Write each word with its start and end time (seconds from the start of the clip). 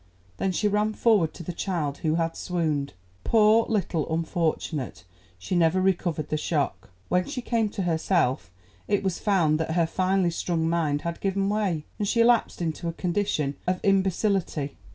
Then 0.37 0.51
she 0.51 0.67
ran 0.67 0.93
forward 0.93 1.31
to 1.35 1.43
the 1.43 1.53
child, 1.53 1.99
who 1.99 2.15
had 2.15 2.35
swooned. 2.35 2.93
Poor 3.23 3.67
little 3.69 4.11
unfortunate, 4.11 5.03
she 5.37 5.53
never 5.55 5.79
recovered 5.79 6.29
the 6.29 6.37
shock. 6.37 6.89
When 7.07 7.27
she 7.27 7.43
came 7.43 7.69
to 7.69 7.83
herself, 7.83 8.49
it 8.87 9.03
was 9.03 9.19
found 9.19 9.59
that 9.59 9.75
her 9.75 9.85
finely 9.85 10.31
strung 10.31 10.67
mind 10.67 11.01
had 11.03 11.21
given 11.21 11.49
way, 11.49 11.83
and 11.99 12.07
she 12.07 12.23
lapsed 12.23 12.63
into 12.63 12.87
a 12.87 12.93
condition 12.93 13.57
of 13.67 13.79
imbecility. 13.83 14.75